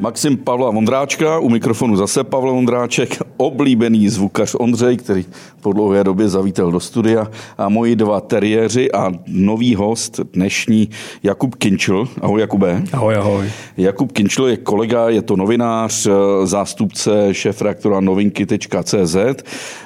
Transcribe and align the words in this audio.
Maxim 0.00 0.36
Pavla 0.36 0.70
Vondráčka, 0.70 1.38
u 1.38 1.48
mikrofonu 1.48 1.96
zase 1.96 2.24
Pavel 2.24 2.54
Vondráček, 2.54 3.18
oblíbený 3.36 4.08
zvukař 4.08 4.54
Ondřej, 4.58 4.96
který 4.96 5.24
po 5.60 5.72
dlouhé 5.72 6.04
době 6.04 6.28
zavítal 6.28 6.72
do 6.72 6.80
studia 6.80 7.30
a 7.58 7.68
moji 7.68 7.96
dva 7.96 8.20
teriéři 8.20 8.92
a 8.92 9.12
nový 9.26 9.74
host 9.74 10.20
dnešní 10.32 10.88
Jakub 11.22 11.54
Kinčl. 11.54 12.08
Ahoj 12.20 12.40
Jakube. 12.40 12.82
Ahoj, 12.92 13.16
ahoj. 13.16 13.50
Jakub 13.76 14.12
Kinčl 14.12 14.46
je 14.46 14.56
kolega, 14.56 15.08
je 15.08 15.22
to 15.22 15.36
novinář, 15.36 16.08
zástupce 16.44 17.28
šéf 17.34 17.62
reaktora 17.62 18.00
novinky.cz, 18.00 19.16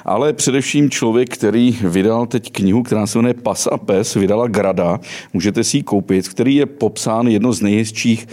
ale 0.05 0.33
především 0.33 0.89
člověk, 0.89 1.29
který 1.37 1.77
vydal 1.81 2.25
teď 2.25 2.51
knihu, 2.51 2.83
která 2.83 3.07
se 3.07 3.17
jmenuje 3.17 3.33
Pas 3.33 3.67
a 3.71 3.77
pes, 3.77 4.15
vydala 4.15 4.47
Grada, 4.47 4.99
můžete 5.33 5.63
si 5.63 5.77
ji 5.77 5.83
koupit, 5.83 6.27
který 6.27 6.55
je 6.55 6.65
popsán 6.65 7.27
jedno 7.27 7.53
z 7.53 7.61
nejhezčích 7.61 8.27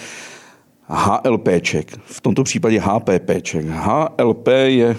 HLPček, 0.94 1.98
v 2.04 2.20
tomto 2.20 2.44
případě 2.44 2.80
HPPček. 2.80 3.66
HLP 3.68 4.48
je 4.66 4.96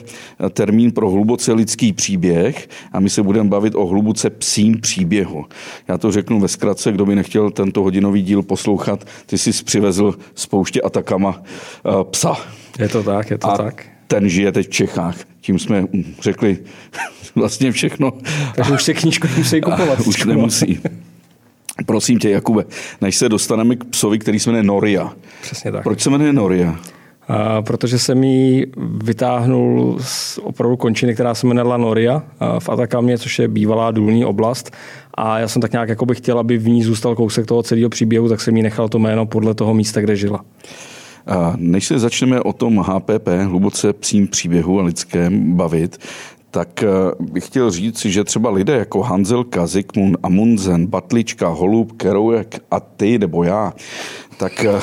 termín 0.51 0.91
pro 0.91 1.09
hluboce 1.09 1.53
lidský 1.53 1.93
příběh 1.93 2.69
a 2.91 2.99
my 2.99 3.09
se 3.09 3.23
budeme 3.23 3.49
bavit 3.49 3.75
o 3.75 3.85
hluboce 3.85 4.29
psím 4.29 4.81
příběhu. 4.81 5.45
Já 5.87 5.97
to 5.97 6.11
řeknu 6.11 6.39
ve 6.39 6.47
zkratce, 6.47 6.91
kdo 6.91 7.05
by 7.05 7.15
nechtěl 7.15 7.51
tento 7.51 7.81
hodinový 7.83 8.21
díl 8.21 8.43
poslouchat, 8.43 9.07
ty 9.25 9.37
jsi 9.37 9.63
přivezl 9.63 10.15
z 10.35 10.45
pouště 10.45 10.81
Atakama 10.81 11.41
eh, 11.43 11.91
psa. 12.11 12.37
Je 12.79 12.89
to 12.89 13.03
tak, 13.03 13.29
je 13.29 13.37
to 13.37 13.47
a 13.47 13.57
tak. 13.57 13.85
ten 14.07 14.29
žije 14.29 14.51
teď 14.51 14.67
v 14.67 14.69
Čechách. 14.71 15.15
Tím 15.41 15.59
jsme 15.59 15.85
řekli 16.21 16.57
vlastně 17.35 17.71
všechno. 17.71 18.13
Takže 18.55 18.73
už 18.73 18.83
se 18.83 18.93
knížku 18.93 19.27
nemusí 19.27 19.61
kupovat. 19.61 19.99
už 19.99 20.25
nemusí. 20.25 20.79
Prosím 21.85 22.19
tě, 22.19 22.29
Jakube, 22.29 22.63
než 23.01 23.15
se 23.15 23.29
dostaneme 23.29 23.75
k 23.75 23.83
psovi, 23.83 24.19
který 24.19 24.39
se 24.39 24.49
jmenuje 24.49 24.63
Noria. 24.63 25.13
Přesně 25.41 25.71
tak. 25.71 25.83
Proč 25.83 26.01
se 26.01 26.09
jmenuje 26.09 26.33
Noria? 26.33 26.75
A 27.27 27.61
protože 27.61 27.99
jsem 27.99 28.23
ji 28.23 28.71
vytáhnul 29.03 29.97
z 30.01 30.37
opravdu 30.37 30.77
končiny, 30.77 31.13
která 31.13 31.35
se 31.35 31.47
jmenovala 31.47 31.77
Noria 31.77 32.23
v 32.59 32.69
Atakamě, 32.69 33.17
což 33.17 33.39
je 33.39 33.47
bývalá 33.47 33.91
důlní 33.91 34.25
oblast. 34.25 34.71
A 35.13 35.39
já 35.39 35.47
jsem 35.47 35.61
tak 35.61 35.71
nějak 35.71 35.89
jako 35.89 36.05
bych 36.05 36.17
chtěl, 36.17 36.39
aby 36.39 36.57
v 36.57 36.67
ní 36.67 36.83
zůstal 36.83 37.15
kousek 37.15 37.45
toho 37.45 37.63
celého 37.63 37.89
příběhu, 37.89 38.29
tak 38.29 38.41
jsem 38.41 38.57
jí 38.57 38.63
nechal 38.63 38.89
to 38.89 38.99
jméno 38.99 39.25
podle 39.25 39.53
toho 39.53 39.73
místa, 39.73 40.01
kde 40.01 40.15
žila. 40.15 40.45
A 41.27 41.53
než 41.57 41.87
se 41.87 41.99
začneme 41.99 42.41
o 42.41 42.53
tom 42.53 42.77
HPP, 42.77 43.27
hluboce 43.43 43.93
psím 43.93 44.27
příběhu 44.27 44.79
a 44.79 44.83
lidském 44.83 45.53
bavit, 45.53 45.97
tak 46.53 46.83
eh, 46.83 46.87
bych 47.19 47.45
chtěl 47.45 47.71
říct, 47.71 48.05
že 48.05 48.23
třeba 48.23 48.49
lidé 48.49 48.73
jako 48.73 49.01
Hanzelka, 49.01 49.67
Zikmund, 49.67 50.17
Amundsen, 50.23 50.87
Batlička, 50.87 51.47
Holub, 51.47 51.91
Kerouek 51.91 52.59
a 52.71 52.79
ty 52.79 53.19
nebo 53.19 53.43
já, 53.43 53.73
tak 54.37 54.65
eh, 54.65 54.81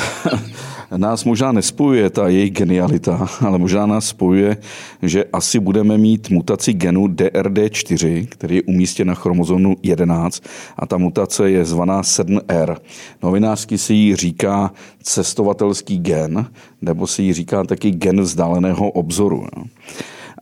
nás 0.96 1.24
možná 1.24 1.52
nespojuje 1.52 2.10
ta 2.10 2.28
jejich 2.28 2.52
genialita, 2.52 3.26
ale 3.46 3.58
možná 3.58 3.86
nás 3.86 4.06
spojuje, 4.06 4.56
že 5.02 5.24
asi 5.32 5.60
budeme 5.60 5.98
mít 5.98 6.30
mutaci 6.30 6.72
genu 6.72 7.06
DRD4, 7.06 8.26
který 8.26 8.56
je 8.56 8.62
umístěn 8.62 9.08
na 9.08 9.14
chromozomu 9.14 9.76
11 9.82 10.42
a 10.76 10.86
ta 10.86 10.98
mutace 10.98 11.50
je 11.50 11.64
zvaná 11.64 12.02
7R. 12.02 12.76
Novinářsky 13.22 13.78
se 13.78 13.94
jí 13.94 14.16
říká 14.16 14.72
cestovatelský 15.02 15.98
gen, 15.98 16.46
nebo 16.82 17.06
se 17.06 17.22
jí 17.22 17.32
říká 17.32 17.64
taky 17.64 17.90
gen 17.90 18.20
vzdáleného 18.20 18.90
obzoru. 18.90 19.46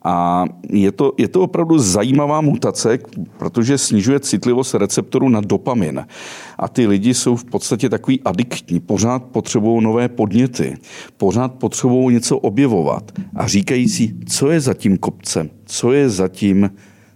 A 0.04 0.44
je 0.70 0.92
to, 0.92 1.12
je 1.18 1.28
to 1.28 1.40
opravdu 1.40 1.78
zajímavá 1.78 2.40
mutace, 2.40 2.98
protože 3.38 3.78
snižuje 3.78 4.20
citlivost 4.20 4.74
receptorů 4.74 5.28
na 5.28 5.40
dopamin. 5.40 6.06
A 6.58 6.68
ty 6.68 6.86
lidi 6.86 7.14
jsou 7.14 7.36
v 7.36 7.44
podstatě 7.44 7.88
takový 7.88 8.20
adiktní, 8.24 8.80
pořád 8.80 9.22
potřebují 9.22 9.84
nové 9.84 10.08
podněty, 10.08 10.76
pořád 11.16 11.54
potřebují 11.54 12.14
něco 12.14 12.38
objevovat. 12.38 13.12
A 13.36 13.46
říkají 13.46 13.88
si, 13.88 14.14
co 14.26 14.50
je 14.50 14.60
za 14.60 14.74
tím 14.74 14.98
kopcem, 14.98 15.50
co 15.64 15.92
je 15.92 16.10
za 16.10 16.28
tím, 16.28 16.70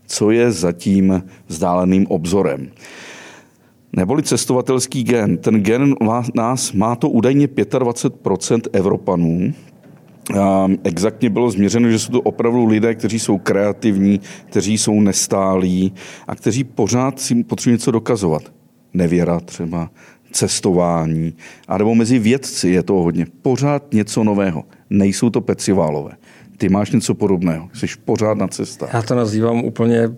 co 0.06 0.30
je 0.30 0.52
za 0.52 0.72
tím 0.72 1.22
vzdáleným 1.48 2.06
obzorem? 2.06 2.70
Neboli 3.96 4.22
cestovatelský 4.22 5.04
gen. 5.04 5.36
Ten 5.36 5.62
gen 5.62 5.94
nás 6.34 6.72
má 6.72 6.96
to 6.96 7.08
údajně 7.08 7.46
25% 7.46 8.60
Evropanů, 8.72 9.52
exaktně 10.84 11.30
bylo 11.30 11.50
změřeno, 11.50 11.90
že 11.90 11.98
jsou 11.98 12.12
to 12.12 12.20
opravdu 12.20 12.66
lidé, 12.66 12.94
kteří 12.94 13.18
jsou 13.18 13.38
kreativní, 13.38 14.20
kteří 14.46 14.78
jsou 14.78 15.00
nestálí 15.00 15.92
a 16.26 16.34
kteří 16.34 16.64
pořád 16.64 17.20
si 17.20 17.44
potřebují 17.44 17.74
něco 17.74 17.90
dokazovat. 17.90 18.42
Nevěra 18.94 19.40
třeba, 19.40 19.90
cestování, 20.32 21.34
a 21.68 21.78
nebo 21.78 21.94
mezi 21.94 22.18
vědci 22.18 22.68
je 22.68 22.82
to 22.82 22.94
hodně. 22.94 23.26
Pořád 23.42 23.94
něco 23.94 24.24
nového. 24.24 24.64
Nejsou 24.90 25.30
to 25.30 25.40
peciválové. 25.40 26.12
Ty 26.56 26.68
máš 26.68 26.90
něco 26.90 27.14
podobného. 27.14 27.68
Jsi 27.74 27.86
pořád 28.04 28.38
na 28.38 28.48
cestách. 28.48 28.90
Já 28.94 29.02
to 29.02 29.14
nazývám 29.14 29.64
úplně 29.64 30.10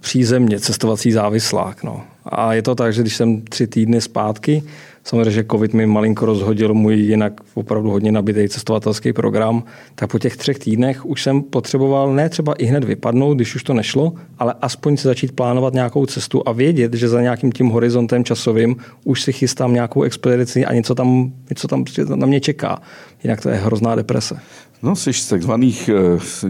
přízemně, 0.00 0.60
cestovací 0.60 1.12
závislák. 1.12 1.84
No. 1.84 2.02
A 2.24 2.54
je 2.54 2.62
to 2.62 2.74
tak, 2.74 2.92
že 2.92 3.02
když 3.02 3.16
jsem 3.16 3.42
tři 3.42 3.66
týdny 3.66 4.00
zpátky, 4.00 4.62
Samozřejmě, 5.06 5.30
že 5.30 5.44
COVID 5.50 5.74
mi 5.74 5.86
malinko 5.86 6.26
rozhodil 6.26 6.74
můj 6.74 6.94
jinak 6.96 7.40
opravdu 7.54 7.90
hodně 7.90 8.12
nabitý 8.12 8.48
cestovatelský 8.48 9.12
program, 9.12 9.64
tak 9.94 10.10
po 10.10 10.18
těch 10.18 10.36
třech 10.36 10.58
týdnech 10.58 11.06
už 11.06 11.22
jsem 11.22 11.42
potřeboval 11.42 12.14
ne 12.14 12.28
třeba 12.28 12.54
i 12.54 12.64
hned 12.64 12.84
vypadnout, 12.84 13.34
když 13.34 13.54
už 13.54 13.62
to 13.62 13.74
nešlo, 13.74 14.12
ale 14.38 14.54
aspoň 14.60 14.96
si 14.96 15.08
začít 15.08 15.32
plánovat 15.32 15.74
nějakou 15.74 16.06
cestu 16.06 16.42
a 16.46 16.52
vědět, 16.52 16.94
že 16.94 17.08
za 17.08 17.20
nějakým 17.20 17.52
tím 17.52 17.68
horizontem 17.68 18.24
časovým 18.24 18.76
už 19.04 19.22
si 19.22 19.32
chystám 19.32 19.74
nějakou 19.74 20.02
expedici 20.02 20.64
a 20.64 20.72
něco 20.72 20.94
tam, 20.94 21.32
něco 21.50 21.68
tam 21.68 21.84
prostě 21.84 22.04
na 22.04 22.26
mě 22.26 22.40
čeká. 22.40 22.80
Jinak 23.24 23.40
to 23.40 23.48
je 23.48 23.54
hrozná 23.54 23.94
deprese. 23.94 24.40
No, 24.82 24.96
jsi 24.96 25.12
z 25.12 25.28
takzvaných 25.28 25.88
e, 25.88 25.94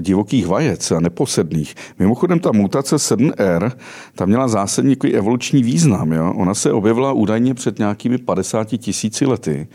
divokých 0.01 0.47
vajec 0.47 0.91
a 0.91 1.01
neposedných. 1.01 1.75
Mimochodem, 1.99 2.41
ta 2.41 2.53
mutace 2.53 2.97
7R, 2.97 3.73
ta 4.15 4.27
měla 4.27 4.49
zásadní 4.49 4.97
evoluční 5.13 5.63
význam. 5.63 6.13
Jo? 6.13 6.35
Ona 6.37 6.55
se 6.55 6.73
objevila 6.73 7.13
údajně 7.13 7.55
před 7.55 7.79
nějakými 7.79 8.19
50 8.19 8.65
tisíci 8.65 9.27
lety 9.27 9.67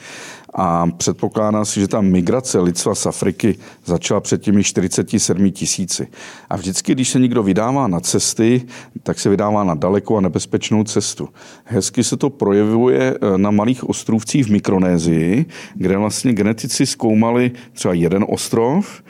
a 0.54 0.88
předpokládá 0.98 1.66
se, 1.66 1.80
že 1.80 1.88
ta 1.88 2.02
migrace 2.02 2.60
lidstva 2.60 2.96
z 2.96 3.06
Afriky 3.06 3.56
začala 3.86 4.20
před 4.20 4.42
těmi 4.42 4.64
47 4.64 5.52
tisíci. 5.52 6.08
A 6.50 6.56
vždycky, 6.56 6.92
když 6.92 7.10
se 7.10 7.20
někdo 7.20 7.44
vydává 7.44 7.88
na 7.88 8.00
cesty, 8.00 8.62
tak 9.04 9.20
se 9.20 9.30
vydává 9.30 9.64
na 9.64 9.76
dalekou 9.76 10.18
a 10.18 10.22
nebezpečnou 10.22 10.84
cestu. 10.84 11.30
Hezky 11.66 12.04
se 12.04 12.18
to 12.18 12.30
projevuje 12.30 13.16
eh, 13.16 13.38
na 13.38 13.52
malých 13.52 13.90
ostrovcích 13.90 14.46
v 14.46 14.52
Mikronézii, 14.52 15.46
kde 15.76 15.98
vlastně 15.98 16.34
genetici 16.34 16.86
zkoumali 16.86 17.52
třeba 17.74 17.94
jeden 17.94 18.26
ostrov, 18.30 19.04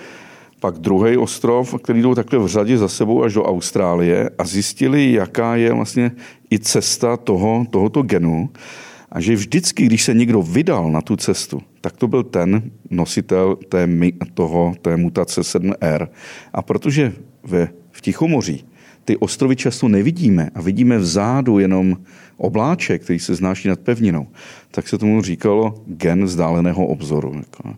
pak 0.59 0.77
druhý 0.77 1.17
ostrov, 1.17 1.75
který 1.83 2.01
jdou 2.01 2.15
takhle 2.15 2.39
v 2.39 2.47
řadě 2.47 2.77
za 2.77 2.87
sebou 2.87 3.23
až 3.23 3.33
do 3.33 3.43
Austrálie 3.43 4.29
a 4.37 4.45
zjistili, 4.45 5.13
jaká 5.13 5.55
je 5.55 5.73
vlastně 5.73 6.11
i 6.51 6.59
cesta 6.59 7.17
toho, 7.17 7.65
tohoto 7.69 8.01
genu. 8.01 8.49
A 9.11 9.21
že 9.21 9.35
vždycky, 9.35 9.85
když 9.85 10.03
se 10.03 10.13
někdo 10.13 10.41
vydal 10.41 10.91
na 10.91 11.01
tu 11.01 11.15
cestu, 11.15 11.61
tak 11.81 11.97
to 11.97 12.07
byl 12.07 12.23
ten 12.23 12.71
nositel 12.89 13.55
té, 13.55 13.87
toho, 14.33 14.75
té 14.81 14.97
mutace 14.97 15.41
7R. 15.41 16.07
A 16.53 16.61
protože 16.61 17.13
ve, 17.43 17.69
v 17.91 18.01
Tichomoří 18.01 18.65
ty 19.05 19.17
ostrovy 19.17 19.55
často 19.55 19.87
nevidíme 19.87 20.49
a 20.55 20.61
vidíme 20.61 20.97
vzadu 20.97 21.59
jenom 21.59 21.97
obláček, 22.37 23.03
který 23.03 23.19
se 23.19 23.35
znáší 23.35 23.67
nad 23.67 23.79
pevninou, 23.79 24.27
tak 24.71 24.87
se 24.87 24.97
tomu 24.97 25.21
říkalo 25.21 25.83
gen 25.87 26.23
vzdáleného 26.23 26.87
obzoru. 26.87 27.33
Jako. 27.35 27.73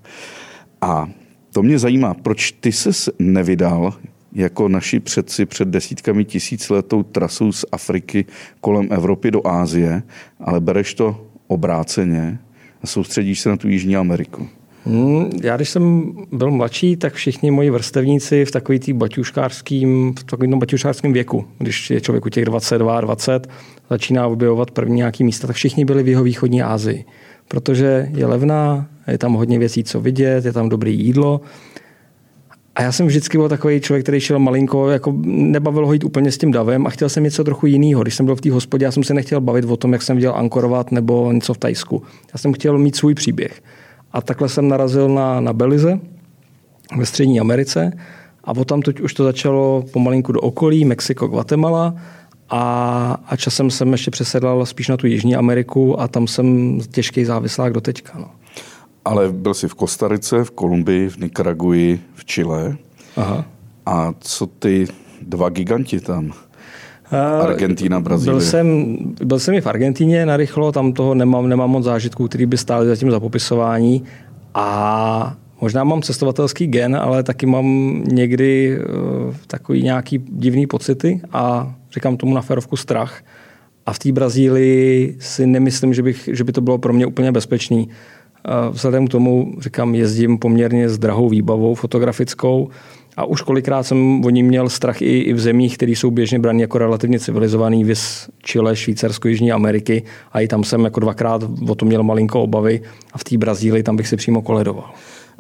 A 0.82 1.10
to 1.54 1.64
mě 1.64 1.80
zajímá, 1.80 2.14
proč 2.14 2.52
ty 2.52 2.72
se 2.72 3.12
nevydal 3.20 3.94
jako 4.34 4.68
naši 4.68 5.00
předci 5.00 5.46
před 5.46 5.68
desítkami 5.68 6.26
tisíc 6.26 6.70
letou 6.70 7.04
trasou 7.04 7.52
z 7.52 7.66
Afriky 7.72 8.26
kolem 8.62 8.88
Evropy 8.92 9.32
do 9.32 9.48
Ázie, 9.48 10.04
ale 10.40 10.60
bereš 10.60 10.94
to 10.94 11.28
obráceně 11.48 12.40
a 12.84 12.88
soustředíš 12.88 13.40
se 13.40 13.50
na 13.50 13.58
tu 13.58 13.68
Jižní 13.68 13.96
Ameriku. 13.96 14.48
Hmm, 14.86 15.30
já 15.44 15.56
když 15.56 15.70
jsem 15.70 16.14
byl 16.32 16.52
mladší, 16.52 16.96
tak 16.96 17.14
všichni 17.14 17.52
moji 17.52 17.70
vrstevníci 17.70 18.46
v 18.46 18.52
takový 18.52 18.80
tý 18.80 18.94
baťuškářským, 18.94 20.14
v 20.20 20.24
takovým 20.24 20.60
baťuškářském 20.60 21.14
věku, 21.14 21.46
když 21.58 21.90
je 21.90 22.02
člověk 22.02 22.26
u 22.26 22.30
těch 22.30 22.46
22, 22.46 23.02
20, 23.02 23.48
začíná 23.90 24.28
objevovat 24.28 24.72
první 24.72 24.96
nějaký 24.96 25.24
místa, 25.24 25.48
tak 25.48 25.56
všichni 25.56 25.86
byli 25.86 26.04
v 26.04 26.08
jeho 26.08 26.24
východní 26.24 26.62
Asii. 26.62 27.06
Protože 27.48 28.08
je 28.16 28.26
levná, 28.26 28.90
je 29.08 29.18
tam 29.18 29.34
hodně 29.34 29.60
věcí, 29.60 29.84
co 29.84 30.02
vidět, 30.02 30.46
je 30.46 30.54
tam 30.54 30.70
dobré 30.70 30.90
jídlo 30.90 31.42
já 32.82 32.92
jsem 32.92 33.08
vždycky 33.08 33.38
byl 33.38 33.50
takový 33.50 33.82
člověk, 33.82 34.06
který 34.06 34.20
šel 34.20 34.40
malinko, 34.40 34.90
jako 34.90 35.14
nebavilo 35.26 35.88
ho 35.88 35.94
jít 35.94 36.04
úplně 36.04 36.32
s 36.32 36.38
tím 36.38 36.52
davem 36.52 36.88
a 36.88 36.90
chtěl 36.90 37.10
jsem 37.10 37.24
něco 37.24 37.44
trochu 37.44 37.66
jiného. 37.66 38.02
Když 38.02 38.16
jsem 38.16 38.26
byl 38.26 38.36
v 38.36 38.42
té 38.42 38.52
hospodě, 38.52 38.86
já 38.86 38.92
jsem 38.92 39.04
se 39.04 39.14
nechtěl 39.14 39.42
bavit 39.42 39.66
o 39.66 39.78
tom, 39.78 39.94
jak 39.94 40.02
jsem 40.02 40.16
viděl 40.16 40.34
ankorovat 40.36 40.92
nebo 40.92 41.32
něco 41.32 41.54
v 41.54 41.58
Tajsku. 41.58 42.04
Já 42.34 42.38
jsem 42.38 42.54
chtěl 42.54 42.78
mít 42.78 42.96
svůj 42.96 43.14
příběh. 43.14 43.62
A 44.12 44.22
takhle 44.22 44.50
jsem 44.50 44.68
narazil 44.68 45.10
na, 45.10 45.40
na 45.40 45.54
Belize 45.54 46.00
ve 46.98 47.06
Střední 47.06 47.40
Americe 47.40 47.92
a 48.44 48.54
potom 48.54 48.82
teď 48.82 49.00
už 49.00 49.14
to 49.14 49.24
začalo 49.24 49.84
pomalinku 49.94 50.32
do 50.32 50.42
okolí, 50.42 50.86
Mexiko, 50.86 51.28
Guatemala 51.28 51.96
a, 52.50 53.18
a 53.28 53.36
časem 53.36 53.72
jsem 53.72 53.92
ještě 53.92 54.12
přesedlal 54.12 54.66
spíš 54.66 54.88
na 54.88 54.98
tu 54.98 55.08
Jižní 55.08 55.36
Ameriku 55.36 56.00
a 56.00 56.08
tam 56.08 56.28
jsem 56.28 56.80
těžký 56.92 57.26
závislák 57.26 57.74
do 57.74 57.82
teďka. 57.82 58.20
No. 58.20 58.41
Ale 59.06 59.32
byl 59.32 59.54
jsi 59.54 59.68
v 59.68 59.74
Kostarice, 59.74 60.44
v 60.44 60.52
Kolumbii, 60.52 61.10
v 61.10 61.18
Nikaraguji, 61.18 62.00
v 62.16 62.26
Chile. 62.26 62.78
Aha. 63.18 63.46
A 63.86 64.14
co 64.20 64.46
ty 64.46 64.88
dva 65.22 65.50
giganti 65.50 66.00
tam? 66.00 66.34
Argentina, 67.42 68.00
Brazílie. 68.00 68.34
Byl 68.34 68.42
jsem, 68.42 68.98
byl 69.24 69.40
jsem 69.40 69.54
i 69.54 69.62
v 69.62 69.68
Argentíně 69.68 70.26
narychlo, 70.26 70.72
tam 70.72 70.94
toho 70.94 71.16
nemám, 71.16 71.50
nemám 71.50 71.70
moc 71.70 71.84
zážitků, 71.84 72.28
který 72.28 72.46
by 72.46 72.58
stály 72.58 72.88
zatím 72.88 73.12
za 73.12 73.20
popisování. 73.20 74.04
A 74.54 75.36
možná 75.62 75.84
mám 75.84 76.02
cestovatelský 76.02 76.68
gen, 76.68 76.96
ale 76.96 77.24
taky 77.24 77.46
mám 77.46 78.02
někdy 78.08 78.80
uh, 78.80 79.36
takový 79.48 79.84
nějaký 79.84 80.18
divný 80.18 80.68
pocity 80.68 81.22
a 81.32 81.76
říkám 81.94 82.18
tomu 82.18 82.34
na 82.34 82.42
ferovku 82.42 82.78
strach. 82.78 83.24
A 83.86 83.94
v 83.94 84.00
té 84.00 84.12
Brazílii 84.12 85.18
si 85.20 85.48
nemyslím, 85.48 85.94
že, 85.94 86.04
bych, 86.04 86.30
že 86.32 86.44
by 86.44 86.52
to 86.52 86.62
bylo 86.62 86.78
pro 86.78 86.94
mě 86.94 87.06
úplně 87.06 87.32
bezpečný. 87.32 87.90
Vzhledem 88.72 89.08
k 89.08 89.12
tomu, 89.12 89.54
říkám, 89.60 89.96
jezdím 89.96 90.38
poměrně 90.38 90.90
s 90.90 90.98
drahou 90.98 91.30
výbavou 91.30 91.76
fotografickou, 91.76 92.70
a 93.18 93.26
už 93.26 93.42
kolikrát 93.42 93.84
jsem 93.84 94.26
o 94.26 94.30
ní 94.30 94.44
měl 94.44 94.70
strach 94.70 95.02
i, 95.02 95.20
i 95.20 95.34
v 95.34 95.40
zemích, 95.40 95.78
které 95.78 95.92
jsou 95.92 96.12
běžně 96.12 96.40
brané 96.40 96.62
jako 96.62 96.78
relativně 96.78 97.20
civilizovaný, 97.20 97.84
vys 97.84 98.30
Chile, 98.44 98.76
Švýcarsko, 98.76 99.28
Jižní 99.28 99.52
Ameriky. 99.52 100.04
A 100.32 100.40
i 100.40 100.48
tam 100.48 100.64
jsem 100.64 100.84
jako 100.84 101.00
dvakrát 101.00 101.44
o 101.70 101.76
tom 101.76 101.88
měl 101.88 102.04
malinko 102.04 102.44
obavy. 102.44 102.82
A 103.14 103.18
v 103.18 103.24
té 103.24 103.38
Brazílii 103.38 103.84
tam 103.84 103.96
bych 103.96 104.08
si 104.08 104.16
přímo 104.16 104.42
koledoval. 104.42 104.90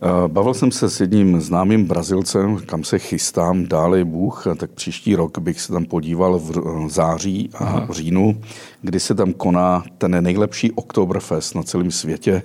Eh, 0.03 0.27
bavil 0.27 0.53
jsem 0.53 0.71
se 0.71 0.89
s 0.89 0.99
jedním 0.99 1.41
známým 1.41 1.85
Brazilcem, 1.85 2.59
kam 2.65 2.83
se 2.83 2.99
chystám, 2.99 3.65
dále 3.65 4.05
Bůh, 4.05 4.47
tak 4.57 4.71
příští 4.71 5.15
rok 5.15 5.39
bych 5.39 5.61
se 5.61 5.73
tam 5.73 5.85
podíval 5.85 6.39
v 6.39 6.89
září 6.89 7.49
a 7.53 7.57
Aha. 7.57 7.85
v 7.89 7.91
říjnu, 7.91 8.41
kdy 8.81 8.99
se 8.99 9.15
tam 9.15 9.33
koná 9.33 9.83
ten 9.97 10.23
nejlepší 10.23 10.71
Oktoberfest 10.71 11.55
na 11.55 11.63
celém 11.63 11.91
světě. 11.91 12.41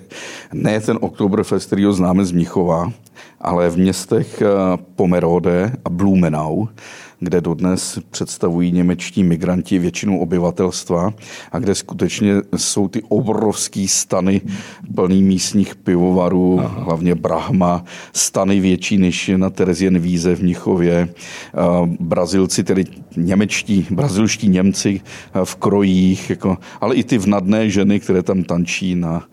Ne 0.53 0.79
ten 0.79 0.97
Oktoberfest, 1.01 1.67
který 1.67 1.83
ho 1.83 1.93
známe 1.93 2.25
z 2.25 2.31
Mnichova, 2.31 2.91
ale 3.41 3.69
v 3.69 3.77
městech 3.77 4.41
eh, 4.41 4.45
Pomerode 4.95 5.71
a 5.85 5.89
Blumenau, 5.89 6.65
kde 7.19 7.41
dodnes 7.41 7.99
představují 8.11 8.71
němečtí 8.71 9.23
migranti 9.23 9.79
většinu 9.79 10.19
obyvatelstva 10.19 11.13
a 11.51 11.59
kde 11.59 11.75
skutečně 11.75 12.33
jsou 12.55 12.87
ty 12.87 13.01
obrovský 13.09 13.87
stany 13.87 14.41
plný 14.95 15.23
místních 15.23 15.75
pivovarů, 15.75 16.59
Aha. 16.59 16.83
hlavně 16.83 17.15
Brahma, 17.15 17.83
stany 18.13 18.59
větší 18.59 18.97
než 18.97 19.31
na 19.37 19.49
Terezien 19.49 19.99
Víze 19.99 20.35
v 20.35 20.41
Mnichově. 20.41 21.09
Brazilci, 21.99 22.63
tedy 22.63 22.85
němečtí, 23.17 23.87
brazilští 23.91 24.49
Němci 24.49 25.01
v 25.43 25.55
krojích, 25.55 26.29
jako, 26.29 26.57
ale 26.81 26.95
i 26.95 27.03
ty 27.03 27.17
vnadné 27.17 27.69
ženy, 27.69 27.99
které 27.99 28.23
tam 28.23 28.43
tančí 28.43 28.95
na, 28.95 29.23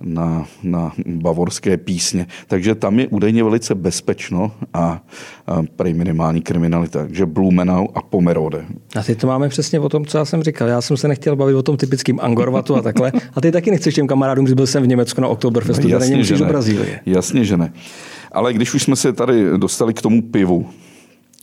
na, 0.00 0.46
na 0.62 0.92
bavorské 1.06 1.76
písně. 1.76 2.26
Takže 2.46 2.74
tam 2.74 2.98
je 2.98 3.08
údajně 3.08 3.44
velice 3.44 3.74
bezpečno 3.74 4.52
a, 4.74 5.02
a 5.46 5.62
prej 5.76 5.94
minimální 5.94 6.42
kriminalita. 6.42 6.98
Takže 6.98 7.26
Blumenau 7.32 7.86
a 7.94 8.02
Pomerode. 8.02 8.64
A 8.96 9.02
ty 9.02 9.14
to 9.14 9.26
máme 9.26 9.48
přesně 9.48 9.80
o 9.80 9.88
tom, 9.88 10.06
co 10.06 10.18
já 10.18 10.24
jsem 10.24 10.42
říkal. 10.42 10.68
Já 10.68 10.80
jsem 10.80 10.96
se 10.96 11.08
nechtěl 11.08 11.36
bavit 11.36 11.54
o 11.54 11.62
tom 11.62 11.76
typickým 11.76 12.20
Angorvatu 12.20 12.76
a 12.76 12.82
takhle. 12.82 13.12
A 13.34 13.40
ty 13.40 13.52
taky 13.52 13.70
nechceš 13.70 13.94
těm 13.94 14.06
kamarádům, 14.06 14.46
že 14.46 14.54
byl 14.54 14.66
jsem 14.66 14.82
v 14.82 14.86
Německu 14.86 15.20
na 15.20 15.28
Oktoberfestu, 15.28 15.88
no, 15.88 15.94
jasně, 15.94 16.24
že 16.24 16.34
ne. 16.34 16.40
do 16.40 16.46
Brazílie. 16.46 17.00
Jasně, 17.06 17.44
že 17.44 17.56
ne. 17.56 17.72
Ale 18.32 18.52
když 18.52 18.74
už 18.74 18.82
jsme 18.82 18.96
se 18.96 19.12
tady 19.12 19.58
dostali 19.58 19.94
k 19.94 20.02
tomu 20.02 20.22
pivu 20.22 20.66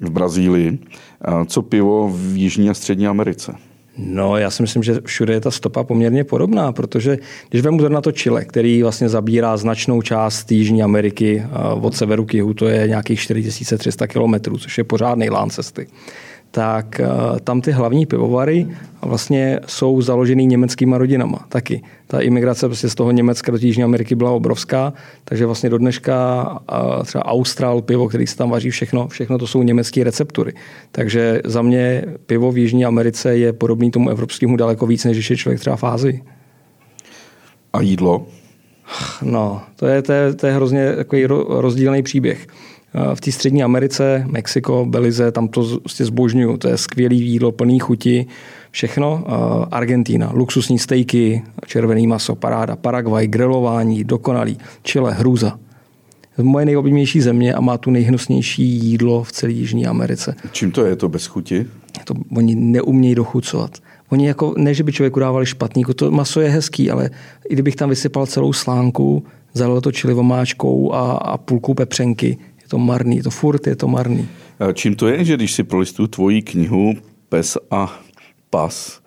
v 0.02 0.10
Brazílii, 0.10 0.80
co 1.46 1.62
pivo 1.62 2.10
v 2.16 2.38
Jižní 2.38 2.70
a 2.70 2.74
Střední 2.74 3.08
Americe? 3.08 3.54
No, 4.01 4.38
já 4.38 4.50
si 4.50 4.62
myslím, 4.62 4.84
že 4.84 5.01
všude 5.06 5.34
je 5.34 5.42
ta 5.42 5.51
stopa 5.51 5.84
poměrně 5.84 6.24
podobná, 6.24 6.72
protože 6.72 7.18
když 7.50 7.62
vezmu 7.62 7.88
na 7.88 8.01
to 8.01 8.12
Chile, 8.12 8.46
který 8.46 8.84
vlastně 8.84 9.10
zabírá 9.10 9.57
značnou 9.57 10.01
část 10.01 10.51
Jižní 10.51 10.84
Ameriky 10.84 11.44
od 11.81 11.96
severu 11.96 12.25
k 12.25 12.34
jihu, 12.34 12.54
to 12.54 12.68
je 12.68 12.88
nějakých 12.88 13.19
4300 13.19 14.07
kilometrů, 14.07 14.57
což 14.57 14.78
je 14.78 14.84
pořádný 14.84 15.30
lán 15.30 15.50
cesty 15.50 15.88
tak 16.51 17.00
eh, 17.00 17.07
tam 17.44 17.62
ty 17.62 17.72
hlavní 17.72 18.06
pivovary 18.06 18.68
vlastně 19.01 19.60
jsou 19.66 20.01
založený 20.01 20.46
německýma 20.46 20.98
rodinama 20.98 21.46
taky. 21.50 21.84
Ta 22.07 22.19
imigrace 22.19 22.68
prostě 22.68 22.90
z 22.90 22.96
toho 22.96 23.12
Německa 23.12 23.51
do 23.51 23.57
Jižní 23.62 23.84
Ameriky 23.84 24.16
byla 24.16 24.31
obrovská, 24.31 24.94
takže 25.24 25.46
vlastně 25.46 25.69
do 25.69 25.78
dneška 25.78 26.60
eh, 26.72 27.06
třeba 27.06 27.25
Austral 27.25 27.81
pivo, 27.81 28.10
který 28.10 28.28
se 28.28 28.38
tam 28.38 28.50
vaří, 28.50 28.69
všechno, 28.69 29.07
všechno 29.07 29.38
to 29.38 29.48
jsou 29.48 29.63
německé 29.63 30.04
receptury. 30.04 30.54
Takže 30.92 31.42
za 31.46 31.62
mě 31.62 32.06
pivo 32.25 32.52
v 32.52 32.57
Jižní 32.57 32.86
Americe 32.86 33.38
je 33.38 33.54
podobný 33.54 33.92
tomu 33.92 34.10
evropskému 34.10 34.57
daleko 34.57 34.88
víc, 34.88 35.06
než 35.06 35.30
je 35.30 35.38
člověk 35.38 35.60
třeba 35.60 35.75
v 35.75 35.84
Ázii. 35.84 36.24
A 37.74 37.81
jídlo? 37.81 38.25
No, 39.22 39.62
to 39.75 39.88
je, 39.88 40.02
to 40.02 40.13
je, 40.13 40.34
to 40.34 40.48
je 40.48 40.54
hrozně 40.54 40.95
takový 40.95 41.25
rozdílný 41.50 42.04
příběh. 42.04 42.48
Eh, 42.94 43.16
v 43.16 43.22
té 43.22 43.32
střední 43.32 43.64
Americe, 43.64 44.26
Mexiko, 44.28 44.86
Belize, 44.90 45.32
tam 45.32 45.48
to 45.48 45.80
prostě 45.80 46.06
zbožňuju. 46.06 46.58
To 46.58 46.68
je 46.68 46.78
skvělý 46.78 47.22
jídlo, 47.22 47.52
plný 47.52 47.80
chuti, 47.80 48.26
všechno. 48.72 49.24
Eh, 49.28 49.66
Argentína, 49.72 50.32
luxusní 50.34 50.80
stejky, 50.80 51.42
červený 51.66 52.08
maso, 52.08 52.36
paráda. 52.36 52.76
Paraguay, 52.76 53.28
grilování, 53.28 54.04
dokonalý. 54.04 54.58
Chile, 54.84 55.14
hrůza. 55.14 55.60
Moje 56.42 56.66
nejoblíbenější 56.66 57.22
země 57.22 57.54
a 57.54 57.62
má 57.62 57.78
tu 57.78 57.92
nejhnusnější 57.92 58.64
jídlo 58.64 59.24
v 59.24 59.32
celé 59.32 59.52
Jižní 59.52 59.88
Americe. 59.88 60.36
Čím 60.52 60.72
to 60.72 60.86
je 60.86 60.96
to 60.96 61.10
bez 61.10 61.26
chuti? 61.26 61.66
To 62.04 62.14
oni 62.38 62.56
neumějí 62.56 63.16
dochucovat. 63.16 63.78
Oni 64.10 64.28
jako, 64.28 64.54
ne, 64.58 64.74
že 64.74 64.84
by 64.84 64.92
člověku 64.92 65.20
dávali 65.20 65.46
špatný, 65.46 65.84
to 65.96 66.12
maso 66.12 66.42
je 66.42 66.50
hezký, 66.50 66.92
ale 66.92 67.10
i 67.50 67.54
kdybych 67.54 67.76
tam 67.76 67.90
vysypal 67.90 68.26
celou 68.26 68.54
slánku, 68.54 69.24
zalil 69.54 69.82
to 69.82 69.92
čili 69.92 70.14
vomáčkou 70.14 70.94
a, 70.94 71.12
a 71.12 71.38
půlku 71.38 71.74
pepřenky, 71.74 72.38
to 72.69 72.77
marný, 72.77 73.21
to 73.21 73.30
furt 73.33 73.68
je 73.68 73.75
to 73.75 73.88
marný. 73.88 74.30
Čím 74.74 74.95
to 74.95 75.07
je, 75.07 75.25
že 75.25 75.33
když 75.36 75.51
si 75.51 75.63
prolistuju 75.63 76.07
tvoji 76.07 76.42
knihu 76.42 76.94
Pes 77.30 77.57
a 77.71 78.00
pas, 78.50 79.01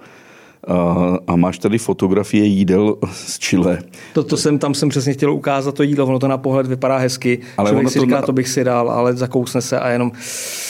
a 1.26 1.36
máš 1.36 1.58
tady 1.58 1.78
fotografie 1.78 2.44
jídel 2.44 2.96
z 3.12 3.38
Chile. 3.38 3.78
To, 4.14 4.22
to 4.24 4.36
jsem, 4.36 4.58
tam 4.58 4.74
jsem 4.74 4.88
přesně 4.88 5.12
chtěl 5.12 5.32
ukázat 5.32 5.74
to 5.74 5.82
jídlo, 5.82 6.06
ono 6.06 6.18
to 6.18 6.28
na 6.28 6.38
pohled 6.38 6.66
vypadá 6.66 6.96
hezky. 6.96 7.38
Ale 7.56 7.70
Člověk 7.70 7.82
ono 7.82 7.90
si 7.90 7.98
to 7.98 8.04
říká, 8.04 8.16
na... 8.16 8.22
to 8.22 8.32
bych 8.32 8.48
si 8.48 8.64
dal, 8.64 8.90
ale 8.90 9.14
zakousne 9.14 9.62
se 9.62 9.80
a 9.80 9.90
jenom... 9.90 10.12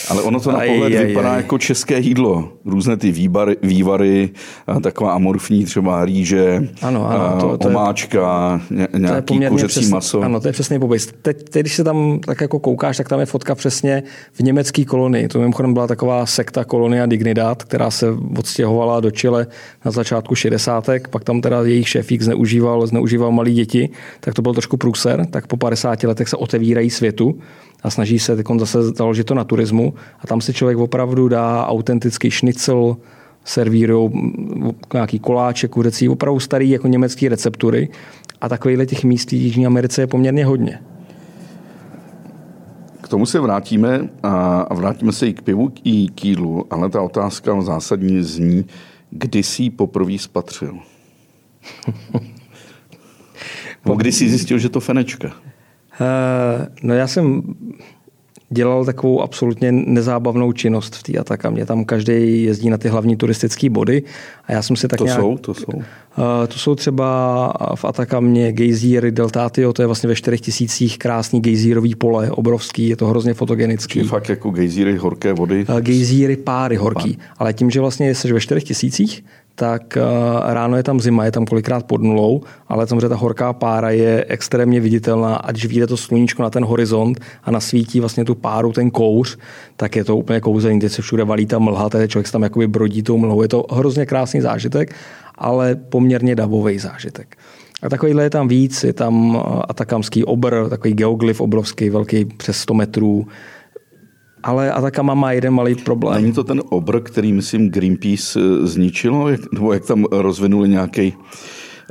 Ale 0.09 0.23
ono 0.23 0.41
to 0.41 0.53
na 0.53 0.59
pohled 0.59 0.97
aj, 0.97 1.07
vypadá 1.07 1.33
aj, 1.33 1.37
jako 1.37 1.59
české 1.59 1.99
jídlo. 1.99 2.49
Různé 2.65 2.97
ty 2.97 3.13
výbary, 3.13 3.57
vývary, 3.63 4.31
taková 4.83 5.13
amorfní 5.13 5.65
třeba 5.65 6.05
rýže, 6.05 6.69
ano, 6.83 7.11
ano, 7.11 7.41
to, 7.41 7.59
to 7.59 7.69
omáčka, 7.69 8.61
je, 8.71 8.89
nějaký 8.99 9.41
to 9.41 9.49
kuřecí 9.49 9.67
přesný, 9.67 9.91
maso. 9.91 10.21
Ano, 10.21 10.41
to 10.41 10.49
je 10.49 10.53
přesně 10.53 10.81
popis. 10.81 11.13
Teď, 11.23 11.43
teď, 11.49 11.61
když 11.61 11.75
se 11.75 11.85
tam 11.85 12.21
tak 12.27 12.41
jako 12.41 12.59
koukáš, 12.59 12.97
tak 12.97 13.09
tam 13.09 13.21
je 13.21 13.27
fotka 13.27 13.55
přesně 13.55 14.03
v 14.33 14.41
německé 14.41 14.85
kolonii. 14.85 15.29
To 15.29 15.39
mimochodem 15.39 15.73
byla 15.73 15.87
taková 15.87 16.27
sekta 16.27 16.65
Kolonia 16.65 17.07
Dignidad, 17.07 17.63
která 17.63 17.91
se 17.91 18.07
odstěhovala 18.39 19.01
do 19.01 19.11
Chile 19.11 19.47
na 19.85 19.91
začátku 19.91 20.35
60. 20.35 20.91
pak 21.11 21.25
tam 21.25 21.41
teda 21.41 21.63
jejich 21.63 21.89
šéfík 21.89 22.23
zneužíval, 22.23 22.87
zneužíval 22.87 23.33
malí 23.33 23.55
děti, 23.55 23.91
tak 24.21 24.35
to 24.35 24.43
byl 24.43 24.53
trošku 24.53 24.77
průser, 24.77 25.27
tak 25.27 25.47
po 25.47 25.57
50 25.57 26.03
letech 26.03 26.29
se 26.29 26.37
otevírají 26.37 26.91
světu 26.91 27.39
a 27.83 27.91
snaží 27.91 28.19
se 28.19 28.37
zase 28.59 28.83
založit 28.83 29.25
to 29.25 29.35
na 29.35 29.45
turismu 29.45 29.95
a 30.21 30.27
tam 30.27 30.41
si 30.41 30.53
člověk 30.53 30.79
opravdu 30.79 31.29
dá 31.29 31.67
autentický 31.67 32.31
šnicel, 32.31 32.97
servírují 33.45 34.11
nějaký 34.93 35.19
koláče, 35.19 35.69
kuřecí, 35.69 36.09
opravdu 36.09 36.41
starý 36.41 36.71
jako 36.71 36.89
německé 36.89 37.29
receptury 37.29 37.89
a 38.41 38.49
takovýchhle 38.49 38.87
těch 38.87 39.05
míst 39.05 39.31
v 39.31 39.35
Jižní 39.35 39.67
Americe 39.67 40.03
je 40.03 40.07
poměrně 40.07 40.47
hodně. 40.47 40.81
K 43.01 43.09
tomu 43.09 43.27
se 43.27 43.41
vrátíme 43.41 44.09
a 44.23 44.75
vrátíme 44.75 45.13
se 45.13 45.27
i 45.27 45.33
k 45.33 45.43
pivu, 45.43 45.73
i 45.85 46.09
k 46.09 46.25
jídlu, 46.25 46.67
ale 46.71 46.91
ta 46.91 47.03
otázka 47.03 47.63
zásadní 47.63 48.23
zní, 48.23 48.65
Kdy 49.15 49.43
jsi 49.43 49.63
ji 49.63 49.71
poprvé 49.71 50.19
spatřil? 50.19 50.79
po 53.83 53.95
kdy 53.95 54.13
jsi 54.13 54.29
zjistil, 54.29 54.59
že 54.59 54.69
to 54.69 54.81
fenečka? 54.81 55.29
Uh, 55.29 56.67
no 56.83 56.95
já 56.95 57.07
jsem 57.07 57.43
dělal 58.53 58.85
takovou 58.85 59.23
absolutně 59.23 59.73
nezábavnou 59.73 60.53
činnost 60.53 60.97
v 60.97 61.03
té 61.03 61.19
Atakamě. 61.19 61.67
Tam 61.67 61.85
každý 61.85 62.43
jezdí 62.43 62.71
na 62.71 62.79
ty 62.79 62.89
hlavní 62.89 63.17
turistické 63.17 63.71
body 63.71 64.03
a 64.47 64.53
já 64.53 64.63
jsem 64.63 64.77
si 64.77 64.89
tak 64.89 64.99
to 64.99 65.05
nějak... 65.05 65.21
jsou, 65.21 65.39
to 65.39 65.55
jsou. 65.55 65.73
Uh, 65.73 65.83
to 66.49 66.59
jsou 66.59 66.75
třeba 66.75 67.53
v 67.75 67.85
Atakamě 67.85 68.53
gejzíry 68.53 69.11
Deltatio, 69.11 69.73
to 69.73 69.83
je 69.83 69.87
vlastně 69.87 70.09
ve 70.09 70.15
4000 70.15 70.99
krásný 70.99 71.41
gejzírový 71.41 71.95
pole, 71.95 72.31
obrovský, 72.31 72.89
je 72.89 72.97
to 72.97 73.07
hrozně 73.07 73.35
fotogenický. 73.35 73.99
Je 73.99 74.05
fakt 74.05 74.29
jako 74.29 74.51
gejzíry 74.51 74.97
horké 74.97 75.33
vody? 75.33 75.67
Uh, 75.69 75.81
gejzíry 75.81 76.37
páry 76.37 76.77
horký, 76.77 77.17
Pár. 77.17 77.27
ale 77.39 77.53
tím, 77.53 77.71
že 77.71 77.81
vlastně 77.81 78.15
jsi 78.15 78.33
ve 78.33 78.41
4000, 78.41 79.05
tak 79.63 79.97
eh, 79.97 80.03
ráno 80.43 80.77
je 80.77 80.83
tam 80.83 81.01
zima, 81.01 81.25
je 81.25 81.33
tam 81.33 81.47
kolikrát 81.47 81.87
pod 81.87 82.03
nulou, 82.03 82.43
ale 82.69 82.87
samozřejmě 82.87 83.09
ta 83.09 83.17
horká 83.17 83.53
pára 83.53 83.91
je 83.91 84.25
extrémně 84.29 84.81
viditelná 84.81 85.37
a 85.37 85.51
když 85.51 85.67
vyjde 85.67 85.87
to 85.87 85.97
sluníčko 85.97 86.43
na 86.43 86.51
ten 86.51 86.65
horizont 86.65 87.21
a 87.45 87.51
nasvítí 87.51 88.01
vlastně 88.01 88.25
tu 88.25 88.35
páru, 88.35 88.73
ten 88.73 88.91
kouř, 88.91 89.39
tak 89.77 89.97
je 89.97 90.05
to 90.05 90.17
úplně 90.17 90.41
kouzelný, 90.41 90.81
teď 90.81 90.93
se 90.93 91.03
všude 91.03 91.25
valí 91.25 91.47
ta 91.47 91.59
mlha, 91.59 91.89
tady 91.89 92.09
člověk 92.09 92.27
se 92.27 92.33
tam 92.33 92.43
jakoby 92.43 92.67
brodí 92.67 93.03
tou 93.03 93.19
mlhou, 93.19 93.43
je 93.43 93.49
to 93.49 93.67
hrozně 93.71 94.07
krásný 94.07 94.41
zážitek, 94.41 94.95
ale 95.39 95.75
poměrně 95.75 96.35
davový 96.35 96.79
zážitek. 96.79 97.37
A 97.83 97.89
takovýhle 97.89 98.23
je 98.23 98.31
tam 98.31 98.49
víc, 98.49 98.85
je 98.85 98.93
tam 98.93 99.43
atakamský 99.69 100.25
obr, 100.25 100.69
takový 100.69 100.95
geoglyf 100.95 101.41
obrovský, 101.41 101.91
velký 101.91 102.25
přes 102.25 102.57
100 102.57 102.75
metrů, 102.75 103.27
ale 104.43 104.73
Atakama 104.73 105.15
má 105.15 105.33
jeden 105.33 105.55
malý 105.55 105.75
problém. 105.75 106.23
Není 106.23 106.33
to 106.33 106.45
ten 106.45 106.63
obr, 106.69 107.01
který, 107.01 107.33
myslím, 107.33 107.71
Greenpeace 107.71 108.41
eh, 108.41 108.67
zničilo? 108.67 109.29
Jak, 109.29 109.53
nebo 109.53 109.73
jak 109.73 109.85
tam 109.85 110.05
rozvinuli 110.11 110.69
nějaký 110.69 111.15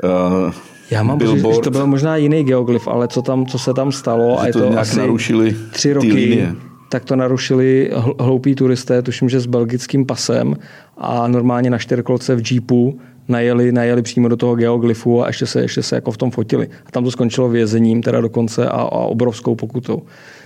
uh, 0.03 0.53
já 0.91 1.03
mám 1.03 1.19
pocit, 1.19 1.55
že 1.55 1.61
to 1.63 1.71
byl 1.71 1.87
možná 1.87 2.15
jiný 2.15 2.43
geoglyf, 2.43 2.87
ale 2.87 3.07
co, 3.07 3.21
tam, 3.21 3.45
co 3.45 3.59
se 3.59 3.73
tam 3.73 3.91
stalo, 3.91 4.39
a 4.39 4.47
je 4.47 4.53
to, 4.53 4.59
to 4.59 4.79
asi 4.79 4.99
narušili 4.99 5.55
tři 5.71 5.93
roky, 5.93 6.13
linie. 6.13 6.55
tak 6.89 7.05
to 7.05 7.15
narušili 7.15 7.91
hloupí 8.19 8.55
turisté, 8.55 9.01
tuším, 9.01 9.29
že 9.29 9.39
s 9.39 9.45
belgickým 9.45 10.05
pasem 10.05 10.55
a 10.97 11.27
normálně 11.27 11.69
na 11.69 11.77
čtyřkolce 11.77 12.35
v 12.35 12.51
Jeepu 12.51 12.99
najeli, 13.31 13.71
najeli 13.71 14.01
přímo 14.01 14.27
do 14.27 14.37
toho 14.37 14.55
geoglyfu 14.55 15.23
a 15.23 15.27
ještě 15.27 15.45
se, 15.45 15.61
ještě 15.61 15.83
se 15.83 15.95
jako 15.95 16.11
v 16.11 16.17
tom 16.17 16.31
fotili. 16.31 16.69
A 16.85 16.91
tam 16.91 17.03
to 17.03 17.11
skončilo 17.11 17.49
vězením 17.49 18.01
teda 18.01 18.21
dokonce 18.21 18.67
a, 18.67 18.71
a 18.71 18.99
obrovskou 18.99 19.55
pokutou. 19.55 20.01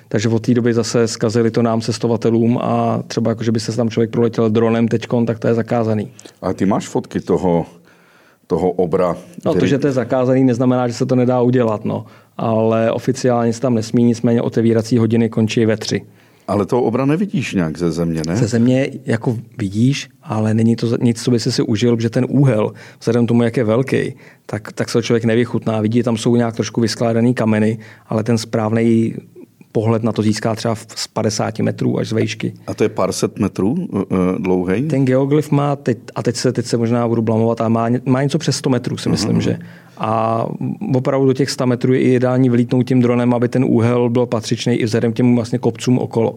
Takže 0.07 0.29
od 0.29 0.39
té 0.45 0.53
doby 0.53 0.73
zase 0.73 1.07
zkazili 1.07 1.51
to 1.51 1.61
nám 1.61 1.81
cestovatelům 1.81 2.57
a 2.61 3.03
třeba 3.07 3.31
jako, 3.31 3.43
že 3.43 3.51
by 3.51 3.59
se 3.59 3.75
tam 3.75 3.89
člověk 3.89 4.11
proletěl 4.11 4.49
dronem 4.49 4.87
teďkon, 4.87 5.25
tak 5.25 5.39
to 5.39 5.47
je 5.47 5.53
zakázaný. 5.53 6.11
A 6.41 6.53
ty 6.53 6.65
máš 6.65 6.87
fotky 6.87 7.19
toho, 7.19 7.65
toho 8.47 8.71
obra? 8.71 9.15
No 9.45 9.51
který... 9.51 9.59
to, 9.59 9.67
že 9.67 9.77
to 9.77 9.87
je 9.87 9.93
zakázaný, 9.93 10.43
neznamená, 10.43 10.87
že 10.87 10.93
se 10.93 11.05
to 11.05 11.15
nedá 11.15 11.41
udělat, 11.41 11.85
no. 11.85 12.05
Ale 12.37 12.91
oficiálně 12.91 13.53
se 13.53 13.61
tam 13.61 13.73
nesmí, 13.73 14.03
nicméně 14.03 14.41
otevírací 14.41 14.97
hodiny 14.97 15.29
končí 15.29 15.65
ve 15.65 15.77
tři. 15.77 16.01
Ale 16.47 16.65
toho 16.65 16.83
obra 16.83 17.05
nevidíš 17.05 17.53
nějak 17.53 17.77
ze 17.77 17.91
země, 17.91 18.21
ne? 18.27 18.35
Ze 18.35 18.47
země 18.47 18.89
jako 19.05 19.37
vidíš, 19.57 20.09
ale 20.23 20.53
není 20.53 20.75
to 20.75 20.97
nic, 21.01 21.23
co 21.23 21.31
by 21.31 21.39
si 21.39 21.51
si 21.51 21.61
užil, 21.61 21.99
že 21.99 22.09
ten 22.09 22.25
úhel, 22.29 22.73
vzhledem 22.99 23.27
tomu, 23.27 23.43
jak 23.43 23.57
je 23.57 23.63
velký, 23.63 24.15
tak, 24.45 24.71
tak 24.71 24.89
se 24.89 25.03
člověk 25.03 25.25
nevychutná. 25.25 25.81
Vidí, 25.81 26.03
tam 26.03 26.17
jsou 26.17 26.35
nějak 26.35 26.55
trošku 26.55 26.81
vyskládaný 26.81 27.33
kameny, 27.33 27.79
ale 28.07 28.23
ten 28.23 28.37
správný 28.37 29.15
pohled 29.71 30.03
na 30.03 30.11
to 30.11 30.21
získá 30.21 30.55
třeba 30.55 30.75
z 30.75 31.07
50 31.07 31.59
metrů 31.59 31.99
až 31.99 32.09
z 32.09 32.11
vejšky. 32.11 32.53
A 32.67 32.73
to 32.73 32.83
je 32.83 32.89
pár 32.89 33.11
set 33.11 33.39
metrů 33.39 33.71
uh, 33.73 34.07
dlouhý? 34.39 34.87
Ten 34.87 35.05
geoglyf 35.05 35.51
má, 35.51 35.75
teď, 35.75 35.97
a 36.15 36.23
teď 36.23 36.35
se, 36.35 36.51
teď 36.51 36.65
se 36.65 36.77
možná 36.77 37.07
budu 37.07 37.21
blamovat, 37.21 37.61
a 37.61 37.69
má, 37.69 37.89
má 38.05 38.23
něco 38.23 38.37
přes 38.37 38.55
100 38.55 38.69
metrů, 38.69 38.97
si 38.97 39.09
myslím, 39.09 39.37
uh-huh. 39.37 39.41
že. 39.41 39.59
A 39.97 40.45
opravdu 40.93 41.27
do 41.27 41.33
těch 41.33 41.49
100 41.49 41.67
metrů 41.67 41.93
je 41.93 41.99
i 41.99 42.15
ideální 42.15 42.49
vylítnout 42.49 42.83
tím 42.83 43.01
dronem, 43.01 43.33
aby 43.33 43.47
ten 43.47 43.65
úhel 43.65 44.09
byl 44.09 44.25
patřičný 44.25 44.75
i 44.75 44.85
vzhledem 44.85 45.13
těm 45.13 45.35
vlastně 45.35 45.59
kopcům 45.59 45.99
okolo. 45.99 46.35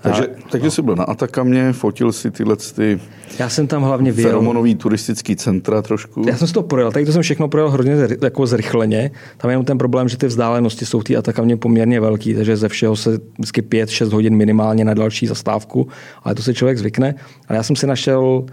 Takže, 0.00 0.26
a, 0.26 0.30
takže 0.50 0.64
no. 0.64 0.70
jsi 0.70 0.82
byl 0.82 0.96
na 0.96 1.04
Atakamě, 1.04 1.72
fotil 1.72 2.12
si 2.12 2.30
tyhle 2.30 2.56
ty 2.56 3.00
já 3.38 3.48
jsem 3.48 3.66
tam 3.66 3.82
hlavně 3.82 4.12
vyjel. 4.12 4.30
Feromonový 4.30 4.74
turistický 4.74 5.36
centra 5.36 5.82
trošku. 5.82 6.24
Já 6.28 6.36
jsem 6.36 6.48
si 6.48 6.54
to 6.54 6.62
projel, 6.62 6.92
tady 6.92 7.06
to 7.06 7.12
jsem 7.12 7.22
všechno 7.22 7.48
projel 7.48 7.70
hodně 7.70 7.96
jako 8.22 8.46
zrychleně. 8.46 9.10
Tam 9.36 9.50
je 9.50 9.52
jenom 9.52 9.64
ten 9.64 9.78
problém, 9.78 10.08
že 10.08 10.16
ty 10.16 10.26
vzdálenosti 10.26 10.86
jsou 10.86 11.02
ty 11.02 11.16
Atakamě 11.16 11.56
poměrně 11.56 12.00
velký, 12.00 12.34
takže 12.34 12.56
ze 12.56 12.68
všeho 12.68 12.96
se 12.96 13.18
vždycky 13.38 13.62
5-6 13.62 14.12
hodin 14.12 14.36
minimálně 14.36 14.84
na 14.84 14.94
další 14.94 15.26
zastávku, 15.26 15.88
ale 16.24 16.34
to 16.34 16.42
se 16.42 16.54
člověk 16.54 16.78
zvykne. 16.78 17.14
Ale 17.48 17.56
já 17.56 17.62
jsem 17.62 17.76
si 17.76 17.86
našel 17.86 18.44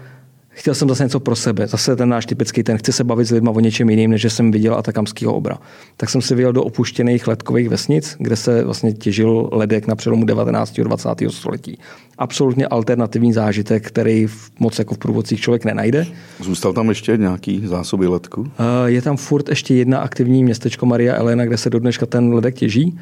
chtěl 0.56 0.74
jsem 0.74 0.88
zase 0.88 1.02
něco 1.02 1.20
pro 1.20 1.36
sebe. 1.36 1.66
Zase 1.66 1.96
ten 1.96 2.08
náš 2.08 2.26
typický 2.26 2.62
ten, 2.62 2.78
chci 2.78 2.92
se 2.92 3.04
bavit 3.04 3.24
s 3.24 3.30
lidmi 3.30 3.50
o 3.54 3.60
něčem 3.60 3.90
jiným, 3.90 4.10
než 4.10 4.32
jsem 4.32 4.50
viděl 4.50 4.74
atakamského 4.74 5.34
obra. 5.34 5.58
Tak 5.96 6.10
jsem 6.10 6.22
si 6.22 6.34
vyjel 6.34 6.52
do 6.52 6.64
opuštěných 6.64 7.28
ledkových 7.28 7.68
vesnic, 7.68 8.16
kde 8.18 8.36
se 8.36 8.64
vlastně 8.64 8.92
těžil 8.92 9.48
ledek 9.52 9.86
na 9.86 9.96
přelomu 9.96 10.24
19. 10.24 10.78
a 10.78 10.82
20. 10.82 11.08
století. 11.28 11.78
Absolutně 12.18 12.66
alternativní 12.66 13.32
zážitek, 13.32 13.86
který 13.86 14.26
moc 14.58 14.78
jako 14.78 14.94
v 14.94 14.98
průvodcích 14.98 15.40
člověk 15.40 15.64
nenajde. 15.64 16.06
Zůstal 16.40 16.72
tam 16.72 16.88
ještě 16.88 17.16
nějaký 17.16 17.66
zásoby 17.66 18.06
ledku? 18.06 18.50
Eh, 18.58 18.90
je 18.90 19.02
tam 19.02 19.16
furt 19.16 19.48
ještě 19.48 19.74
jedna 19.74 19.98
aktivní 19.98 20.44
městečko 20.44 20.86
Maria 20.86 21.14
Elena, 21.14 21.44
kde 21.44 21.56
se 21.56 21.70
do 21.70 21.78
dneška 21.78 22.06
ten 22.06 22.34
ledek 22.34 22.54
těží, 22.54 22.98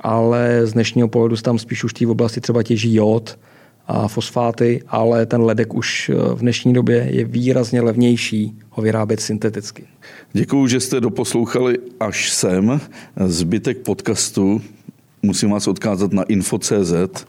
ale 0.00 0.60
z 0.64 0.72
dnešního 0.72 1.08
pohledu 1.08 1.36
tam 1.36 1.58
spíš 1.58 1.84
už 1.84 1.92
v 2.00 2.10
oblasti 2.10 2.40
třeba 2.40 2.62
těží 2.62 2.94
jod, 2.94 3.38
a 3.86 4.08
fosfáty, 4.08 4.82
ale 4.88 5.26
ten 5.26 5.40
ledek 5.40 5.74
už 5.74 6.08
eh, 6.08 6.34
v 6.34 6.38
dnešní 6.38 6.72
době 6.72 7.08
je 7.10 7.24
výrazně 7.24 7.80
levnější 7.80 8.58
ho 8.70 8.82
vyrábět 8.82 9.20
synteticky. 9.20 9.84
Děkuji, 10.32 10.66
že 10.66 10.80
jste 10.80 11.00
doposlouchali 11.00 11.78
až 12.00 12.30
sem. 12.30 12.80
Zbytek 13.26 13.78
podcastu 13.78 14.62
musím 15.22 15.50
vás 15.50 15.68
odkázat 15.68 16.12
na 16.12 16.22
info.cz, 16.22 17.26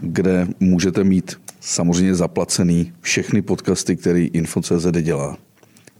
kde 0.00 0.48
můžete 0.60 1.04
mít 1.04 1.40
samozřejmě 1.60 2.14
zaplacený 2.14 2.92
všechny 3.00 3.42
podcasty, 3.42 3.96
který 3.96 4.26
info.cz 4.26 4.86
dělá. 5.02 5.36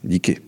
Díky. 0.03 0.46